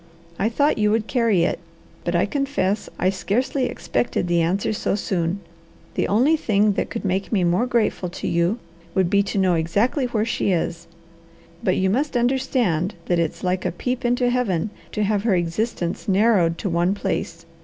[0.39, 1.59] I thought you would carry it,
[2.03, 5.41] but, I confess, I scarcely expected the answer so soon.
[5.93, 8.57] The only thing that could make me more grateful to you
[8.95, 10.87] would be to know exactly where she is:
[11.63, 16.07] but you must understand that it's like a peep into Heaven to have her existence
[16.07, 17.45] narrowed to one place.